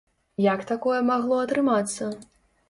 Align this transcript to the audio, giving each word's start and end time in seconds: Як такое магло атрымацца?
Як 0.45 0.63
такое 0.71 1.01
магло 1.11 1.37
атрымацца? 1.43 2.09